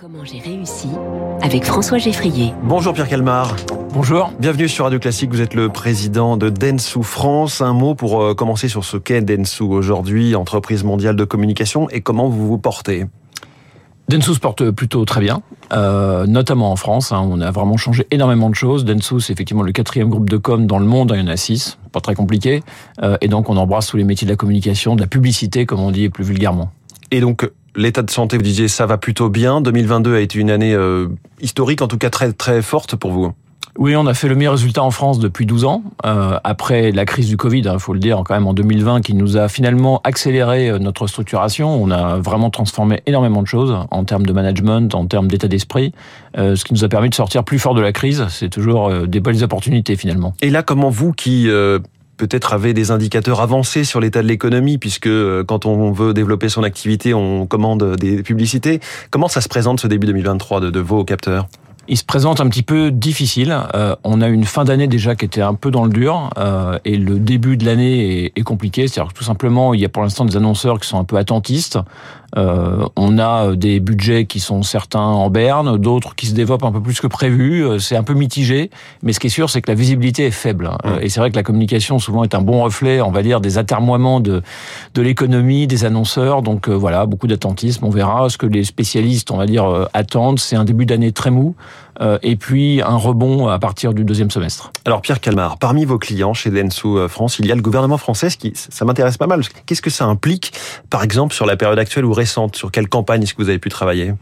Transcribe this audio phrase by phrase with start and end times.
[0.00, 0.88] Comment j'ai réussi
[1.42, 2.54] avec François Geffrier.
[2.62, 3.54] Bonjour Pierre Calmar.
[3.92, 4.32] Bonjour.
[4.40, 5.28] Bienvenue sur Radio Classique.
[5.28, 7.60] Vous êtes le président de Densu France.
[7.60, 12.00] Un mot pour euh, commencer sur ce qu'est Densu aujourd'hui, entreprise mondiale de communication, et
[12.00, 13.04] comment vous vous portez.
[14.08, 15.42] Densu se porte plutôt très bien,
[15.74, 17.12] euh, notamment en France.
[17.12, 17.20] Hein.
[17.30, 18.86] on a vraiment changé énormément de choses.
[18.86, 21.12] Densu, c'est effectivement le quatrième groupe de com dans le monde.
[21.14, 22.62] Il y en a six, pas très compliqué.
[23.02, 25.80] Euh, et donc, on embrasse tous les métiers de la communication, de la publicité, comme
[25.80, 26.70] on dit plus vulgairement.
[27.10, 29.60] Et donc, l'état de santé, vous disiez, ça va plutôt bien.
[29.60, 31.08] 2022 a été une année euh,
[31.40, 33.32] historique, en tout cas très très forte pour vous.
[33.78, 37.04] Oui, on a fait le meilleur résultat en France depuis 12 ans, euh, après la
[37.04, 39.48] crise du Covid, il hein, faut le dire quand même en 2020, qui nous a
[39.48, 41.80] finalement accéléré euh, notre structuration.
[41.80, 45.92] On a vraiment transformé énormément de choses en termes de management, en termes d'état d'esprit,
[46.36, 48.26] euh, ce qui nous a permis de sortir plus fort de la crise.
[48.28, 50.34] C'est toujours des belles opportunités finalement.
[50.42, 51.48] Et là, comment vous qui
[52.20, 55.08] peut-être avez des indicateurs avancés sur l'état de l'économie, puisque
[55.44, 58.80] quand on veut développer son activité, on commande des publicités.
[59.10, 61.48] Comment ça se présente ce début 2023 de, de vos capteurs?
[61.90, 63.56] Il se présente un petit peu difficile.
[63.74, 66.78] Euh, on a une fin d'année déjà qui était un peu dans le dur euh,
[66.84, 68.86] et le début de l'année est, est, compliqué.
[68.86, 71.16] C'est-à-dire que tout simplement, il y a pour l'instant des annonceurs qui sont un peu
[71.16, 71.78] attentistes.
[72.36, 76.72] Euh, on a des budgets qui sont certains en berne, d'autres qui se développent un
[76.72, 77.64] peu plus que prévu.
[77.64, 78.70] Euh, c'est un peu mitigé,
[79.02, 80.70] mais ce qui est sûr, c'est que la visibilité est faible.
[80.84, 83.40] Euh, et c'est vrai que la communication souvent est un bon reflet, on va dire,
[83.40, 84.42] des atermoiements de
[84.94, 86.42] de l'économie, des annonceurs.
[86.42, 87.84] Donc voilà, beaucoup d'attentisme.
[87.84, 90.38] On verra ce que les spécialistes, on va dire, attendent.
[90.38, 91.54] C'est un début d'année très mou.
[92.00, 94.72] Euh, et puis un rebond à partir du deuxième semestre.
[94.84, 97.98] Alors Pierre Calmar, parmi vos clients chez Densu euh, France, il y a le gouvernement
[97.98, 99.42] français, qui ça m'intéresse pas mal.
[99.66, 100.52] Qu'est-ce que ça implique,
[100.88, 102.56] par exemple, sur la période actuelle ou récente?
[102.56, 104.14] Sur quelle campagne est-ce que vous avez pu travailler?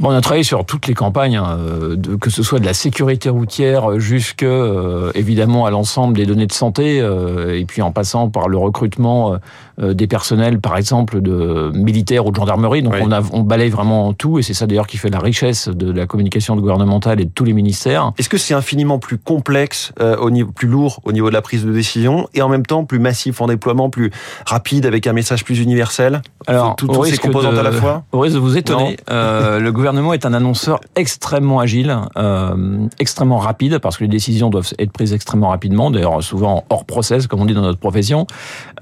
[0.00, 1.58] Bon, on a travaillé sur toutes les campagnes, hein,
[1.96, 6.46] de, que ce soit de la sécurité routière jusque euh, évidemment à l'ensemble des données
[6.46, 9.36] de santé, et puis en passant par le recrutement
[9.78, 12.82] des personnels, par exemple de militaires ou de gendarmerie.
[12.82, 15.68] Donc on, a, on balaye vraiment tout, et c'est ça d'ailleurs qui fait la richesse
[15.68, 18.12] de la communication gouvernementale et de tous les ministères.
[18.18, 21.42] Est-ce que c'est infiniment plus complexe, euh, au niveau, plus lourd au niveau de la
[21.42, 24.10] prise de décision et en même temps plus massif en déploiement, plus
[24.46, 26.22] rapide avec un message plus universel?
[26.46, 28.04] Alors, toutes ces composantes à la fois?
[28.12, 33.38] Au risque de vous étonner, euh, le gouvernement est un annonceur extrêmement agile, euh, extrêmement
[33.38, 37.40] rapide parce que les décisions doivent être prises extrêmement rapidement, d'ailleurs souvent hors process comme
[37.40, 38.26] on dit dans notre profession.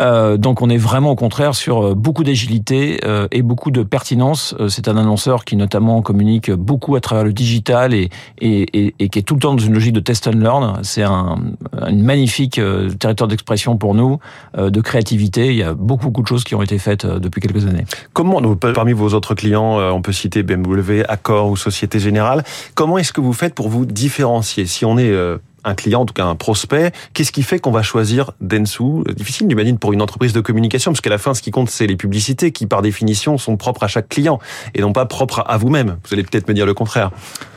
[0.00, 3.00] Euh, donc on est vraiment au contraire sur euh, beaucoup d'agilité
[3.30, 4.54] et beaucoup de pertinence.
[4.68, 8.08] C'est un annonceur qui notamment communique beaucoup à travers le digital et,
[8.38, 10.80] qui est tout le temps dans une logique de test and learn.
[10.82, 11.38] C'est un,
[11.88, 12.60] une magnifique
[12.98, 14.18] territoire d'expression pour nous,
[14.56, 15.48] de créativité.
[15.48, 17.84] Il y a beaucoup, beaucoup de choses qui ont été faites depuis quelques années.
[18.12, 23.12] Comment, parmi vos autres clients, on peut citer BMW, Accor ou Société Générale, comment est-ce
[23.12, 24.66] que vous faites pour vous différencier?
[24.66, 25.12] Si on est
[25.66, 29.46] un client, en tout cas un prospect, qu'est-ce qui fait qu'on va choisir Densu Difficile,
[29.48, 31.96] j'imagine, pour une entreprise de communication, parce qu'à la fin, ce qui compte, c'est les
[31.96, 34.38] publicités qui, par définition, sont propres à chaque client
[34.74, 35.98] et non pas propres à vous-même.
[36.04, 37.10] Vous allez peut-être me dire le contraire.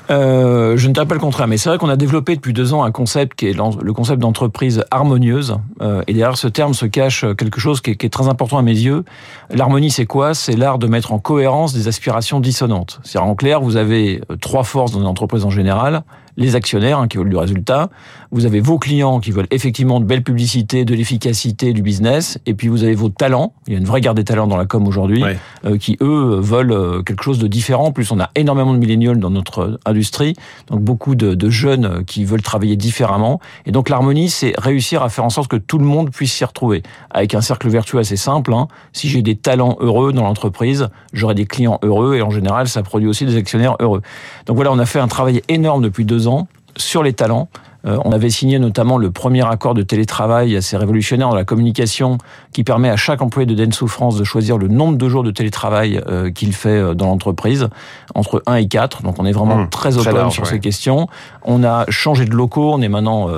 [0.10, 2.74] Euh, je ne dirais pas le contraire, mais c'est vrai qu'on a développé depuis deux
[2.74, 5.58] ans un concept qui est le concept d'entreprise harmonieuse.
[5.82, 8.58] Euh, et derrière ce terme se cache quelque chose qui est, qui est très important
[8.58, 9.04] à mes yeux.
[9.52, 10.34] L'harmonie, c'est quoi?
[10.34, 13.00] C'est l'art de mettre en cohérence des aspirations dissonantes.
[13.04, 16.04] C'est-à-dire en clair, vous avez euh, trois forces dans une entreprise en général
[16.40, 17.90] les actionnaires hein, qui veulent du résultat,
[18.32, 22.54] vous avez vos clients qui veulent effectivement de belles publicités, de l'efficacité du business, et
[22.54, 24.66] puis vous avez vos talents, il y a une vraie guerre des talents dans la
[24.66, 25.24] com aujourd'hui,
[25.66, 27.88] euh, qui eux veulent euh, quelque chose de différent.
[27.88, 30.34] En plus, on a énormément de millénials dans notre industrie,
[30.68, 33.42] donc beaucoup de, de jeunes qui veulent travailler différemment.
[33.66, 36.46] Et donc l'harmonie, c'est réussir à faire en sorte que tout le monde puisse s'y
[36.46, 38.54] retrouver, avec un cercle vertueux assez simple.
[38.54, 38.68] Hein.
[38.94, 42.82] Si j'ai des talents heureux dans l'entreprise, j'aurai des clients heureux, et en général, ça
[42.82, 44.02] produit aussi des actionnaires heureux.
[44.46, 46.29] Donc voilà, on a fait un travail énorme depuis deux ans
[46.78, 47.50] sur les talents.
[47.86, 52.18] Euh, on avait signé notamment le premier accord de télétravail assez révolutionnaire dans la communication
[52.52, 55.32] qui permet à chaque employé de Denso France de choisir le nombre de jours de
[55.32, 57.70] télétravail euh, qu'il fait euh, dans l'entreprise,
[58.16, 59.04] entre 1 et 4.
[59.04, 61.08] Donc on est vraiment mmh, très open sur ces questions.
[61.44, 63.30] On a changé de locaux, on est maintenant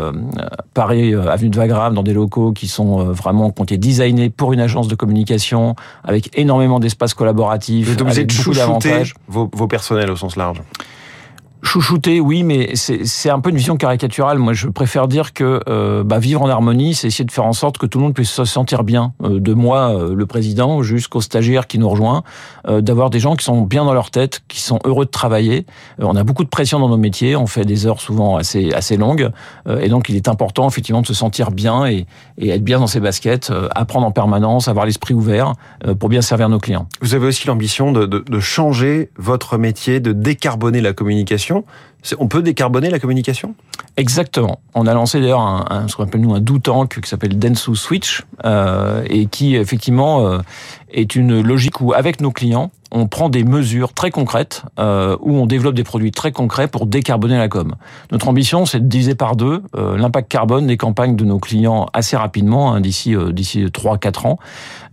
[0.74, 4.54] Paris, avenue de Wagram, dans des locaux qui sont vraiment, qui ont été designés pour
[4.54, 8.32] une agence de communication, avec énormément d'espaces collaboratifs, vous êtes.
[9.28, 10.62] Vos, vos personnels au sens large
[11.64, 14.40] Chouchouter, oui, mais c'est un peu une vision caricaturale.
[14.40, 17.54] Moi, je préfère dire que euh, bah, vivre en harmonie, c'est essayer de faire en
[17.54, 19.14] sorte que tout le monde puisse se sentir bien.
[19.24, 22.24] Euh, de moi, euh, le président, jusqu'au stagiaire qui nous rejoint,
[22.68, 25.66] d'avoir des gens qui sont bien dans leur tête, qui sont heureux de travailler.
[26.00, 28.98] on a beaucoup de pression dans nos métiers, on fait des heures souvent assez assez
[28.98, 29.32] longues,
[29.80, 32.06] et donc il est important effectivement de se sentir bien et,
[32.38, 35.54] et être bien dans ses baskets, apprendre en permanence, avoir l'esprit ouvert
[36.00, 36.88] pour bien servir nos clients.
[37.02, 41.51] Vous avez aussi l'ambition de, de, de changer votre métier, de décarboner la communication
[42.18, 43.54] On peut décarboner la communication?
[43.98, 44.60] Exactement.
[44.74, 47.76] On a lancé d'ailleurs un, ce qu'on appelle nous un do tank qui s'appelle Densu
[47.76, 50.40] Switch euh, et qui effectivement euh,
[50.92, 55.34] est une logique où avec nos clients on prend des mesures très concrètes euh, où
[55.36, 57.76] on développe des produits très concrets pour décarboner la com.
[58.12, 62.18] Notre ambition, c'est de diviser par deux l'impact carbone des campagnes de nos clients assez
[62.18, 64.40] rapidement, hein, d'ici d'ici trois quatre ans.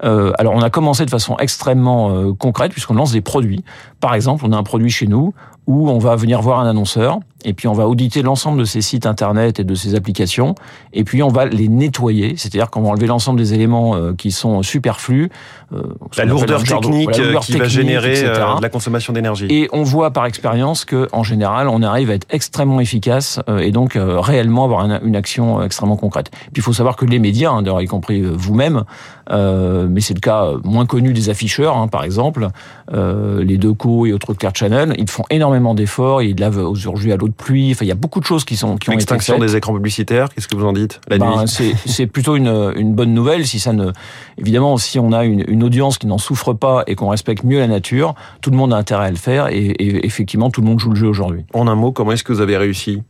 [0.01, 3.65] Alors, on a commencé de façon extrêmement concrète puisqu'on lance des produits.
[3.99, 5.35] Par exemple, on a un produit chez nous
[5.69, 8.81] où on va venir voir un annonceur et puis on va auditer l'ensemble de ses
[8.81, 10.55] sites internet et de ses applications
[10.93, 14.33] et puis on va les nettoyer, c'est-à-dire qu'on va enlever l'ensemble des éléments euh, qui
[14.33, 15.31] sont superflus.
[15.73, 15.83] Euh,
[16.17, 19.47] la lourdeur technique la lourdeur qui technique, va générer euh, de la consommation d'énergie.
[19.51, 23.71] Et on voit par expérience que en général, on arrive à être extrêmement efficace et
[23.71, 26.31] donc réellement avoir une, action extrêmement concrète.
[26.31, 28.85] Puis il faut savoir que les médias, hein, d'ailleurs y compris vous-même,
[29.31, 32.49] mais c'est le cas moins connu des afficheurs, hein, par exemple,
[32.93, 36.77] les Deco et autres Clear Channel, ils font énormément d'efforts, ils lavent aux
[37.13, 37.71] à l'eau de pluie.
[37.73, 39.41] Enfin, il y a beaucoup de choses qui sont qui ont été faites.
[39.41, 40.29] des écrans publicitaires.
[40.29, 43.47] Qu'est-ce que vous en dites la ben, nuit C'est plutôt une, une bonne nouvelle.
[43.47, 43.93] Si ça ne,
[44.37, 47.59] évidemment, si on a une, une audience qui n'en souffre pas et qu'on respecte mieux
[47.59, 49.49] la nature, tout le monde a intérêt à le faire.
[49.49, 51.45] Et, et effectivement, tout le monde joue le jeu aujourd'hui.
[51.55, 53.03] En un mot, comment est-ce que vous avez réussi?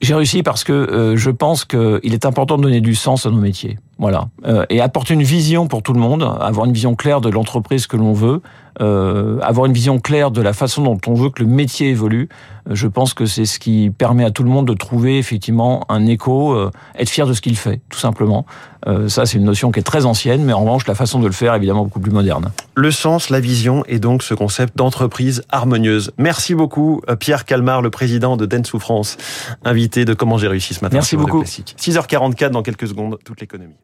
[0.00, 3.30] J'ai réussi parce que euh, je pense qu'il est important de donner du sens à
[3.30, 3.78] nos métiers.
[3.98, 4.28] Voilà.
[4.46, 7.88] Euh, et apporter une vision pour tout le monde, avoir une vision claire de l'entreprise
[7.88, 8.40] que l'on veut,
[8.80, 12.28] euh, avoir une vision claire de la façon dont on veut que le métier évolue.
[12.68, 15.84] Euh, je pense que c'est ce qui permet à tout le monde de trouver effectivement
[15.88, 18.46] un écho, euh, être fier de ce qu'il fait, tout simplement.
[18.86, 21.26] Euh, ça, c'est une notion qui est très ancienne, mais en revanche, la façon de
[21.26, 22.52] le faire, évidemment, beaucoup plus moderne.
[22.74, 26.12] Le sens, la vision et donc ce concept d'entreprise harmonieuse.
[26.16, 29.16] Merci beaucoup, Pierre Calmar, le président de Dentsu France,
[29.64, 30.96] invité de Comment j'ai réussi ce matin.
[30.96, 31.42] Merci beaucoup.
[31.42, 33.74] 6h44 dans quelques secondes, toute l'économie.